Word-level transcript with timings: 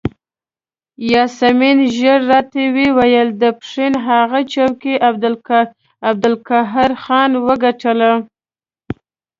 یاسمین 1.11 1.77
ژر 1.97 2.19
راته 2.31 2.63
وویل 2.77 3.29
د 3.41 3.43
پښین 3.59 3.93
هغه 4.07 4.39
څوکۍ 4.53 4.93
عبدالقهار 6.09 6.91
خان 7.03 7.31
وګټله. 7.47 8.11